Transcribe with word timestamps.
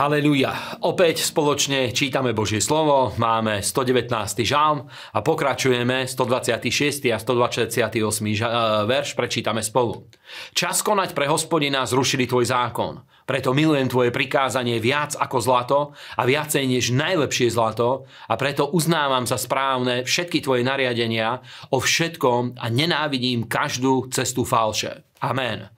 Haleluja. 0.00 0.80
Opäť 0.80 1.20
spoločne 1.28 1.92
čítame 1.92 2.32
Božie 2.32 2.64
slovo, 2.64 3.12
máme 3.20 3.60
119. 3.60 4.08
žalm 4.48 4.88
a 4.88 5.20
pokračujeme 5.20 6.08
126. 6.08 7.12
a 7.12 7.20
128. 7.20 8.88
verš, 8.88 9.12
prečítame 9.12 9.60
spolu. 9.60 10.08
Čas 10.56 10.80
konať 10.80 11.12
pre 11.12 11.28
hospodina 11.28 11.84
zrušili 11.84 12.24
tvoj 12.24 12.48
zákon, 12.48 13.04
preto 13.28 13.52
milujem 13.52 13.92
tvoje 13.92 14.08
prikázanie 14.08 14.80
viac 14.80 15.20
ako 15.20 15.36
zlato 15.36 15.78
a 16.16 16.24
viacej 16.24 16.64
než 16.64 16.96
najlepšie 16.96 17.52
zlato 17.52 18.08
a 18.24 18.40
preto 18.40 18.72
uznávam 18.72 19.28
za 19.28 19.36
správne 19.36 20.08
všetky 20.08 20.40
tvoje 20.40 20.64
nariadenia 20.64 21.44
o 21.68 21.76
všetkom 21.76 22.56
a 22.56 22.72
nenávidím 22.72 23.44
každú 23.44 24.08
cestu 24.08 24.48
falše. 24.48 25.04
Amen. 25.20 25.68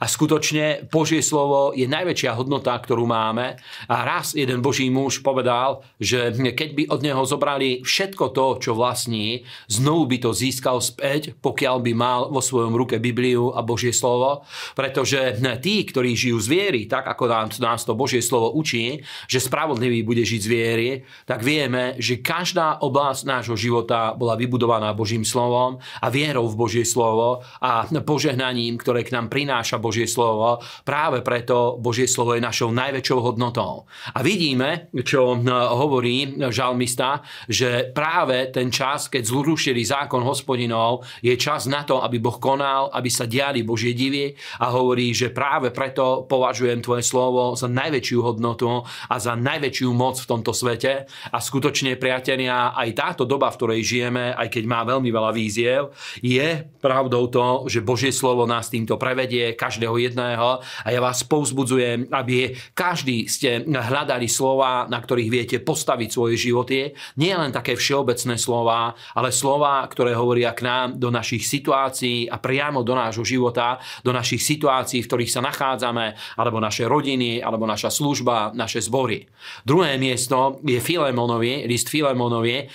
A 0.00 0.04
skutočne 0.04 0.86
Božie 0.92 1.24
slovo 1.24 1.72
je 1.72 1.88
najväčšia 1.88 2.36
hodnota, 2.36 2.76
ktorú 2.76 3.08
máme. 3.08 3.56
A 3.88 3.96
raz 4.04 4.36
jeden 4.36 4.60
Boží 4.60 4.92
muž 4.92 5.24
povedal, 5.24 5.80
že 5.96 6.34
keď 6.34 6.68
by 6.76 6.82
od 6.92 7.00
neho 7.00 7.22
zobrali 7.24 7.80
všetko 7.82 8.36
to, 8.36 8.46
čo 8.60 8.70
vlastní, 8.76 9.48
znovu 9.70 10.06
by 10.10 10.16
to 10.22 10.30
získal 10.36 10.84
späť, 10.84 11.32
pokiaľ 11.40 11.76
by 11.80 11.92
mal 11.96 12.20
vo 12.28 12.44
svojom 12.44 12.76
ruke 12.76 13.00
Bibliu 13.00 13.54
a 13.56 13.64
Božie 13.64 13.96
slovo. 13.96 14.44
Pretože 14.76 15.40
tí, 15.64 15.86
ktorí 15.88 16.12
žijú 16.12 16.38
z 16.42 16.48
viery, 16.50 16.80
tak 16.84 17.08
ako 17.08 17.24
nás 17.62 17.86
to 17.88 17.96
Božie 17.96 18.20
slovo 18.20 18.52
učí, 18.52 19.00
že 19.30 19.40
spravodlivý 19.40 20.04
bude 20.04 20.20
žiť 20.26 20.40
z 20.42 20.48
viery, 20.50 20.88
tak 21.24 21.40
vieme, 21.40 21.96
že 21.96 22.20
každá 22.20 22.82
oblasť 22.82 23.24
nášho 23.24 23.56
života 23.56 24.12
bola 24.12 24.36
vybudovaná 24.36 24.92
Božím 24.92 25.24
slovom 25.24 25.78
a 26.02 26.06
vierou 26.10 26.50
v 26.50 26.58
Božie 26.58 26.84
slovo 26.84 27.46
a 27.62 27.86
požehnaním, 28.02 28.76
ktoré 28.76 29.06
k 29.06 29.14
nám 29.14 29.30
prináša 29.30 29.61
prináša 29.62 29.78
Božie 29.78 30.10
slovo. 30.10 30.58
Práve 30.82 31.22
preto 31.22 31.78
Božie 31.78 32.10
slovo 32.10 32.34
je 32.34 32.42
našou 32.42 32.74
najväčšou 32.74 33.18
hodnotou. 33.22 33.86
A 34.10 34.18
vidíme, 34.26 34.90
čo 35.06 35.38
hm, 35.38 35.46
hovorí 35.78 36.34
žalmista, 36.50 37.22
že 37.46 37.94
práve 37.94 38.50
ten 38.50 38.74
čas, 38.74 39.06
keď 39.06 39.22
zrušili 39.22 39.86
zákon 39.86 40.26
hospodinov, 40.26 41.06
je 41.22 41.30
čas 41.38 41.70
na 41.70 41.86
to, 41.86 42.02
aby 42.02 42.18
Boh 42.18 42.42
konal, 42.42 42.90
aby 42.90 43.06
sa 43.06 43.30
diali 43.30 43.62
Božie 43.62 43.94
divy 43.94 44.34
a 44.58 44.74
hovorí, 44.74 45.14
že 45.14 45.30
práve 45.30 45.70
preto 45.70 46.26
považujem 46.26 46.82
tvoje 46.82 47.06
slovo 47.06 47.54
za 47.54 47.70
najväčšiu 47.70 48.18
hodnotu 48.18 48.82
a 48.82 49.14
za 49.22 49.38
najväčšiu 49.38 49.94
moc 49.94 50.18
v 50.18 50.26
tomto 50.26 50.50
svete. 50.50 51.06
A 51.30 51.38
skutočne, 51.38 51.94
priatelia, 51.94 52.74
aj 52.74 52.98
táto 52.98 53.22
doba, 53.22 53.54
v 53.54 53.58
ktorej 53.62 53.86
žijeme, 53.86 54.34
aj 54.34 54.58
keď 54.58 54.64
má 54.66 54.82
veľmi 54.82 55.06
veľa 55.06 55.30
víziev, 55.30 55.94
je 56.18 56.66
pravdou 56.82 57.30
to, 57.30 57.70
že 57.70 57.86
Božie 57.86 58.10
slovo 58.10 58.42
nás 58.42 58.66
týmto 58.66 58.98
prevedie, 58.98 59.51
každého 59.54 59.96
jedného 59.98 60.60
a 60.62 60.88
ja 60.88 61.00
vás 61.00 61.22
povzbudzujem, 61.26 62.08
aby 62.10 62.54
každý 62.72 63.26
ste 63.28 63.64
hľadali 63.66 64.26
slova, 64.26 64.86
na 64.88 64.98
ktorých 64.98 65.30
viete 65.30 65.56
postaviť 65.60 66.08
svoje 66.08 66.34
životy. 66.38 66.92
Nie 67.20 67.36
len 67.36 67.52
také 67.52 67.76
všeobecné 67.76 68.36
slova, 68.40 68.96
ale 69.16 69.34
slova, 69.34 69.84
ktoré 69.88 70.16
hovoria 70.16 70.56
k 70.56 70.64
nám 70.64 70.86
do 70.96 71.12
našich 71.12 71.44
situácií 71.44 72.30
a 72.30 72.38
priamo 72.38 72.86
do 72.86 72.94
nášho 72.96 73.26
života, 73.26 73.78
do 74.00 74.14
našich 74.14 74.42
situácií, 74.42 75.02
v 75.04 75.08
ktorých 75.08 75.32
sa 75.32 75.44
nachádzame, 75.44 76.38
alebo 76.38 76.62
naše 76.62 76.86
rodiny, 76.86 77.42
alebo 77.42 77.66
naša 77.66 77.90
služba, 77.92 78.54
naše 78.54 78.80
zbory. 78.80 79.26
Druhé 79.66 79.98
miesto 79.98 80.62
je 80.62 80.78
Filemonovi, 80.78 81.66
list 81.66 81.90
Filemonovi, 81.90 82.70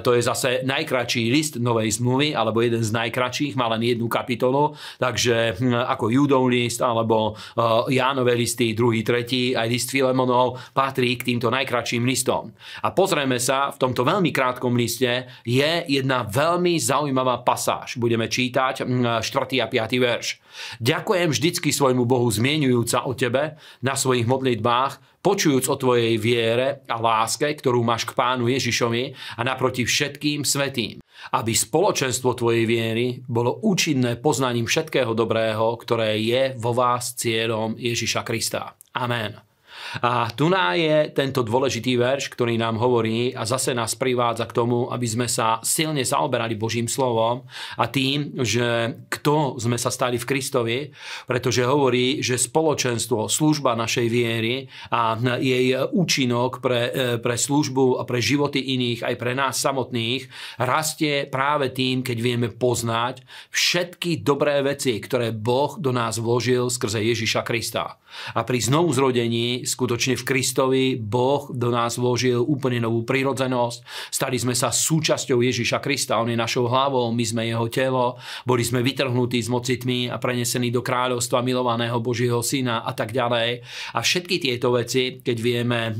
to 0.00 0.10
je 0.14 0.22
zase 0.22 0.62
najkračší 0.62 1.28
list 1.30 1.58
Novej 1.58 1.98
zmluvy, 1.98 2.32
alebo 2.32 2.62
jeden 2.62 2.82
z 2.82 2.90
najkračších, 2.94 3.58
má 3.58 3.68
len 3.74 3.82
jednu 3.82 4.06
kapitolu, 4.06 4.78
takže 4.98 5.58
hm, 5.58 5.86
ako 5.90 6.13
Júdov 6.14 6.46
list 6.46 6.78
alebo 6.78 7.34
uh, 7.34 7.90
Jánové 7.90 8.38
listy, 8.38 8.70
druhý, 8.72 9.02
tretí, 9.02 9.52
aj 9.52 9.66
list 9.66 9.90
Filemonov 9.90 10.62
patrí 10.70 11.18
k 11.18 11.34
týmto 11.34 11.50
najkračším 11.50 12.06
listom. 12.06 12.54
A 12.86 12.94
pozrieme 12.94 13.42
sa, 13.42 13.74
v 13.74 13.80
tomto 13.82 14.06
veľmi 14.06 14.30
krátkom 14.30 14.78
liste 14.78 15.26
je 15.42 15.72
jedna 15.90 16.22
veľmi 16.22 16.78
zaujímavá 16.78 17.42
pasáž. 17.42 17.98
Budeme 17.98 18.30
čítať 18.30 18.86
4. 18.86 19.22
a 19.60 19.66
5. 19.66 19.98
verš. 19.98 20.38
Ďakujem 20.78 21.28
vždycky 21.34 21.74
svojmu 21.74 22.06
Bohu 22.06 22.30
zmienujúca 22.30 23.04
o 23.10 23.12
tebe 23.16 23.58
na 23.82 23.98
svojich 23.98 24.28
modlitbách, 24.28 25.13
počujúc 25.24 25.64
o 25.72 25.80
tvojej 25.80 26.20
viere 26.20 26.84
a 26.84 27.00
láske, 27.00 27.48
ktorú 27.48 27.80
máš 27.80 28.04
k 28.04 28.12
pánu 28.12 28.52
Ježišovi 28.52 29.16
a 29.34 29.40
naproti 29.40 29.88
všetkým 29.88 30.44
svetým 30.44 31.00
aby 31.32 31.56
spoločenstvo 31.56 32.36
tvojej 32.36 32.68
viery 32.68 33.24
bolo 33.24 33.64
účinné 33.64 34.20
poznaním 34.20 34.68
všetkého 34.68 35.16
dobrého, 35.16 35.72
ktoré 35.80 36.20
je 36.20 36.52
vo 36.60 36.76
vás 36.76 37.16
cieľom 37.16 37.80
Ježiša 37.80 38.20
Krista. 38.26 38.76
Amen. 38.92 39.53
A 40.02 40.30
tu 40.34 40.50
je 40.54 41.10
tento 41.14 41.46
dôležitý 41.46 41.94
verš, 41.98 42.30
ktorý 42.34 42.58
nám 42.58 42.78
hovorí 42.82 43.30
a 43.34 43.46
zase 43.46 43.74
nás 43.74 43.94
privádza 43.94 44.46
k 44.50 44.56
tomu, 44.56 44.90
aby 44.90 45.06
sme 45.06 45.26
sa 45.30 45.62
silne 45.62 46.02
zaoberali 46.02 46.58
Božím 46.58 46.90
slovom 46.90 47.46
a 47.78 47.84
tým, 47.86 48.42
že 48.42 48.98
kto 49.10 49.58
sme 49.58 49.78
sa 49.78 49.90
stali 49.90 50.18
v 50.18 50.28
Kristovi, 50.28 50.78
pretože 51.26 51.62
hovorí, 51.62 52.22
že 52.22 52.38
spoločenstvo, 52.40 53.30
služba 53.30 53.78
našej 53.78 54.06
viery 54.10 54.66
a 54.90 55.14
jej 55.38 55.78
účinok 55.94 56.58
pre, 56.58 57.18
pre 57.18 57.36
službu 57.38 57.98
a 57.98 58.02
pre 58.02 58.18
životy 58.18 58.62
iných, 58.74 59.06
aj 59.06 59.14
pre 59.18 59.32
nás 59.34 59.58
samotných, 59.58 60.26
rastie 60.58 61.26
práve 61.26 61.70
tým, 61.70 62.02
keď 62.02 62.18
vieme 62.18 62.48
poznať 62.50 63.22
všetky 63.50 64.22
dobré 64.22 64.62
veci, 64.62 64.98
ktoré 64.98 65.30
Boh 65.34 65.78
do 65.78 65.90
nás 65.90 66.18
vložil 66.18 66.70
skrze 66.70 67.02
Ježiša 67.02 67.42
Krista. 67.42 67.98
A 68.34 68.46
pri 68.46 68.62
znovu 68.62 68.94
zrodení 68.94 69.63
skutočne 69.66 70.14
v 70.14 70.26
Kristovi 70.26 70.84
Boh 70.96 71.50
do 71.50 71.68
nás 71.72 71.96
vložil 71.96 72.40
úplne 72.40 72.80
novú 72.80 73.02
prírodzenosť. 73.02 73.84
Stali 74.12 74.36
sme 74.38 74.54
sa 74.54 74.70
súčasťou 74.70 75.40
Ježiša 75.40 75.82
Krista. 75.82 76.20
On 76.20 76.28
je 76.28 76.38
našou 76.38 76.68
hlavou, 76.70 77.10
my 77.10 77.24
sme 77.24 77.48
jeho 77.48 77.66
telo. 77.68 78.16
Boli 78.44 78.62
sme 78.62 78.84
vytrhnutí 78.84 79.40
z 79.40 79.48
moci 79.48 79.74
tmy 79.80 80.12
a 80.12 80.20
prenesení 80.20 80.68
do 80.68 80.84
kráľovstva 80.84 81.40
milovaného 81.40 81.98
Božieho 81.98 82.44
syna 82.44 82.84
a 82.84 82.92
tak 82.92 83.10
ďalej. 83.10 83.64
A 83.96 83.98
všetky 84.04 84.38
tieto 84.38 84.72
veci, 84.76 85.18
keď 85.18 85.36
vieme 85.40 85.80
eh, 85.90 85.94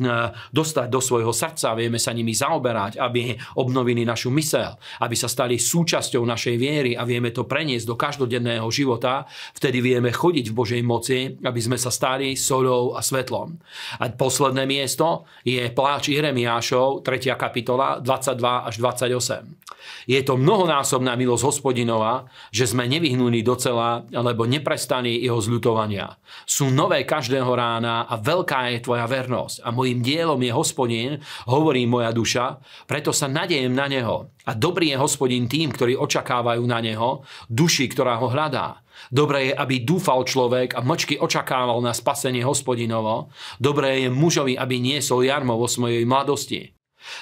dostať 0.53 0.87
do 0.93 1.01
svojho 1.01 1.33
srdca, 1.33 1.75
vieme 1.75 1.97
sa 1.99 2.15
nimi 2.15 2.37
zaoberať, 2.37 3.01
aby 3.01 3.35
obnovili 3.57 4.05
našu 4.05 4.31
mysel, 4.37 4.77
aby 5.01 5.17
sa 5.17 5.27
stali 5.27 5.57
súčasťou 5.57 6.23
našej 6.23 6.57
viery 6.61 6.93
a 6.95 7.03
vieme 7.09 7.33
to 7.33 7.49
preniesť 7.49 7.87
do 7.89 7.97
každodenného 7.97 8.67
života, 8.69 9.25
vtedy 9.57 9.81
vieme 9.81 10.11
chodiť 10.13 10.51
v 10.51 10.57
Božej 10.57 10.83
moci, 10.85 11.19
aby 11.41 11.61
sme 11.61 11.79
sa 11.81 11.89
stali 11.89 12.35
solou 12.35 12.95
a 12.95 13.01
svetlom. 13.01 13.54
A 14.01 14.11
posledné 14.13 14.65
miesto 14.65 15.29
je 15.43 15.61
pláč 15.71 16.13
Jeremiášov, 16.13 17.03
3. 17.03 17.35
kapitola, 17.35 17.99
22 18.01 18.69
až 18.71 18.75
28. 18.79 19.65
Je 20.05 20.21
to 20.25 20.37
mnohonásobná 20.37 21.17
milosť 21.17 21.45
hospodinova, 21.45 22.29
že 22.53 22.69
sme 22.69 22.89
nevyhnuli 22.89 23.41
docela, 23.41 24.05
lebo 24.13 24.45
neprestali 24.45 25.21
jeho 25.21 25.41
zľutovania. 25.41 26.17
Sú 26.45 26.69
nové 26.73 27.05
každého 27.09 27.49
rána 27.49 28.09
a 28.09 28.21
veľká 28.21 28.73
je 28.77 28.85
tvoja 28.85 29.09
vernosť. 29.09 29.65
A 29.65 29.69
mojim 29.73 30.05
dielom 30.05 30.41
je 30.41 30.53
hospodin, 30.53 31.11
hovorí 31.49 31.85
moja 31.89 32.13
duša, 32.13 32.61
preto 32.89 33.13
sa 33.13 33.29
nadejem 33.29 33.73
na 33.73 33.89
neho. 33.89 34.29
A 34.45 34.53
dobrý 34.53 34.93
je 34.93 35.01
hospodin 35.01 35.49
tým, 35.49 35.73
ktorí 35.73 35.97
očakávajú 35.97 36.65
na 36.69 36.81
neho, 36.85 37.25
duši, 37.49 37.89
ktorá 37.89 38.21
ho 38.21 38.29
hľadá. 38.29 38.84
Dobré 39.11 39.51
je, 39.51 39.55
aby 39.55 39.83
dúfal 39.83 40.23
človek 40.25 40.77
a 40.77 40.81
mlčky 40.81 41.19
očakával 41.19 41.81
na 41.81 41.97
spasenie 41.97 42.45
hospodinovo. 42.45 43.33
Dobré 43.59 44.07
je 44.07 44.09
mužovi, 44.13 44.55
aby 44.55 44.81
niesol 44.81 45.27
jarmo 45.27 45.59
vo 45.59 45.69
svojej 45.69 46.05
mladosti. 46.07 46.75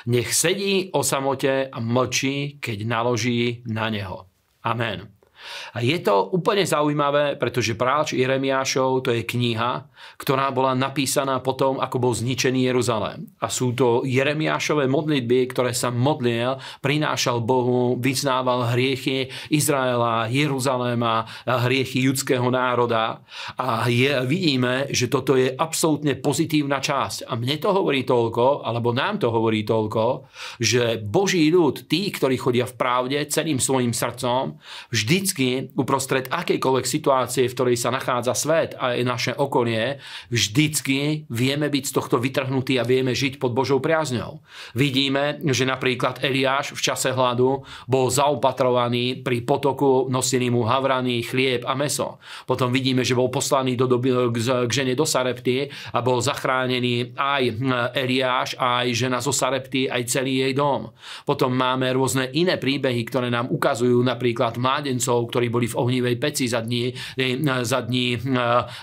Nech 0.06 0.31
sedí 0.31 0.91
o 0.94 1.03
samote 1.03 1.66
a 1.66 1.78
mlčí, 1.83 2.62
keď 2.62 2.78
naloží 2.87 3.66
na 3.66 3.91
neho. 3.91 4.31
Amen. 4.62 5.22
A 5.75 5.80
je 5.80 5.98
to 6.00 6.30
úplne 6.30 6.62
zaujímavé, 6.62 7.36
pretože 7.41 7.75
práč 7.75 8.14
Jeremiášov 8.14 9.09
to 9.09 9.10
je 9.10 9.24
kniha, 9.24 9.89
ktorá 10.21 10.50
bola 10.54 10.77
napísaná 10.77 11.41
potom, 11.41 11.80
ako 11.80 11.97
bol 11.98 12.12
zničený 12.12 12.68
Jeruzalém. 12.68 13.27
A 13.41 13.48
sú 13.48 13.72
to 13.72 14.04
Jeremiášové 14.06 14.86
modlitby, 14.86 15.50
ktoré 15.50 15.72
sa 15.72 15.91
modlil, 15.91 16.60
prinášal 16.84 17.42
Bohu, 17.42 17.97
vyznával 17.98 18.74
hriechy 18.74 19.33
Izraela, 19.50 20.28
Jeruzaléma, 20.28 21.27
hriechy 21.47 22.04
judského 22.06 22.47
národa. 22.53 23.24
A 23.59 23.86
je, 23.88 24.12
vidíme, 24.28 24.91
že 24.91 25.09
toto 25.09 25.34
je 25.34 25.50
absolútne 25.50 26.18
pozitívna 26.18 26.78
časť. 26.78 27.27
A 27.27 27.34
mne 27.38 27.56
to 27.59 27.72
hovorí 27.72 28.04
toľko, 28.06 28.62
alebo 28.66 28.92
nám 28.92 29.22
to 29.22 29.28
hovorí 29.33 29.65
toľko, 29.65 30.28
že 30.60 31.00
Boží 31.00 31.48
ľud, 31.48 31.88
tí, 31.88 32.10
ktorí 32.12 32.36
chodia 32.38 32.68
v 32.68 32.77
pravde 32.77 33.18
celým 33.30 33.59
svojim 33.59 33.95
srdcom, 33.95 34.59
vždy 34.92 35.16
vždycky 35.33 35.73
uprostred 35.81 36.29
akejkoľvek 36.29 36.84
situácie, 36.84 37.49
v 37.49 37.57
ktorej 37.57 37.77
sa 37.81 37.89
nachádza 37.89 38.37
svet 38.37 38.77
a 38.77 38.93
je 38.93 39.01
naše 39.01 39.33
okolie, 39.33 39.97
vždycky 40.29 41.25
vieme 41.33 41.73
byť 41.73 41.84
z 41.89 41.93
tohto 41.97 42.21
vytrhnutí 42.21 42.77
a 42.77 42.84
vieme 42.84 43.17
žiť 43.17 43.41
pod 43.41 43.57
Božou 43.57 43.81
priazňou. 43.81 44.45
Vidíme, 44.77 45.41
že 45.41 45.65
napríklad 45.65 46.21
Eliáš 46.21 46.77
v 46.77 46.84
čase 46.84 47.17
hladu 47.17 47.65
bol 47.89 48.13
zaopatrovaný 48.13 49.25
pri 49.25 49.41
potoku, 49.41 50.13
nosili 50.13 50.53
mu 50.53 50.69
havraný 50.69 51.25
chlieb 51.25 51.65
a 51.65 51.73
meso. 51.73 52.21
Potom 52.45 52.69
vidíme, 52.69 53.01
že 53.01 53.17
bol 53.17 53.33
poslaný 53.33 53.73
do 53.73 53.89
doby, 53.89 54.13
k 54.37 54.69
žene 54.69 54.93
do 54.93 55.09
Sarepty 55.09 55.73
a 55.97 56.05
bol 56.05 56.21
zachránený 56.21 57.17
aj 57.17 57.43
Eliáš, 57.97 58.61
aj 58.61 58.93
žena 58.93 59.25
zo 59.25 59.33
Sarepty, 59.33 59.89
aj 59.89 60.13
celý 60.13 60.45
jej 60.45 60.53
dom. 60.53 60.93
Potom 61.25 61.57
máme 61.57 61.89
rôzne 61.97 62.29
iné 62.37 62.61
príbehy, 62.61 63.01
ktoré 63.09 63.33
nám 63.33 63.49
ukazujú 63.49 63.97
napríklad 64.05 64.61
mládencov, 64.61 65.22
ktorí 65.27 65.51
boli 65.53 65.66
v 65.69 65.78
ohnivej 65.78 66.16
peci 66.16 66.47
za 66.48 66.63
dní, 66.63 66.95
za 67.63 67.80
dní 67.84 68.19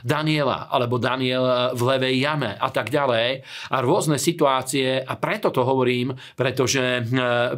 Daniela, 0.03 0.68
alebo 0.69 1.01
Daniel 1.01 1.74
v 1.75 1.81
levej 1.95 2.15
jame 2.19 2.51
a 2.56 2.69
tak 2.69 2.91
ďalej. 2.94 3.41
A 3.74 3.77
rôzne 3.81 4.19
situácie, 4.19 5.01
a 5.01 5.13
preto 5.15 5.50
to 5.50 5.63
hovorím, 5.63 6.13
pretože, 6.36 7.03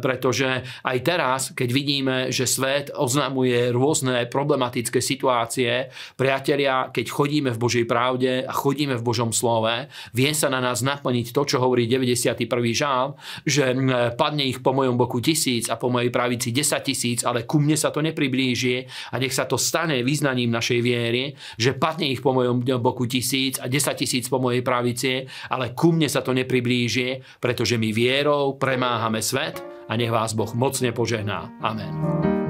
pretože 0.00 0.62
aj 0.86 0.98
teraz, 1.04 1.40
keď 1.52 1.68
vidíme, 1.68 2.16
že 2.30 2.46
svet 2.48 2.94
oznamuje 2.94 3.74
rôzne 3.74 4.26
problematické 4.30 5.02
situácie, 5.02 5.90
priatelia, 6.16 6.88
keď 6.94 7.06
chodíme 7.10 7.50
v 7.52 7.58
Božej 7.58 7.84
pravde 7.84 8.46
a 8.46 8.52
chodíme 8.52 8.96
v 8.96 9.06
Božom 9.06 9.34
slove, 9.34 9.90
vie 10.16 10.32
sa 10.32 10.48
na 10.48 10.62
nás 10.62 10.80
naplniť 10.80 11.34
to, 11.34 11.42
čo 11.44 11.56
hovorí 11.60 11.84
91. 11.90 12.48
žál, 12.72 13.18
že 13.44 13.74
padne 14.16 14.46
ich 14.46 14.64
po 14.64 14.72
mojom 14.72 14.96
boku 14.96 15.20
tisíc 15.20 15.68
a 15.68 15.76
po 15.76 15.90
mojej 15.92 16.08
pravici 16.14 16.54
10 16.54 16.80
tisíc, 16.86 17.20
ale 17.26 17.44
ku 17.44 17.58
mne 17.58 17.76
sa 17.76 17.92
to 17.92 18.00
nepriblíži 18.00 18.71
a 18.84 19.14
nech 19.20 19.34
sa 19.34 19.44
to 19.44 19.60
stane 19.60 20.00
význaním 20.02 20.50
našej 20.50 20.80
viery, 20.80 21.32
že 21.56 21.76
padne 21.76 22.08
ich 22.08 22.24
po 22.24 22.32
mojom 22.32 22.64
boku 22.80 23.06
tisíc 23.06 23.60
a 23.60 23.68
10 23.68 23.96
tisíc 23.98 24.26
po 24.28 24.40
mojej 24.40 24.64
pravici, 24.64 25.24
ale 25.52 25.76
ku 25.76 25.92
mne 25.92 26.08
sa 26.08 26.24
to 26.24 26.32
nepriblíži, 26.32 27.22
pretože 27.38 27.76
my 27.76 27.90
vierou 27.92 28.56
premáhame 28.56 29.20
svet 29.20 29.60
a 29.88 29.92
nech 29.94 30.10
vás 30.10 30.32
Boh 30.32 30.50
mocne 30.56 30.90
požehná. 30.94 31.52
Amen. 31.60 32.41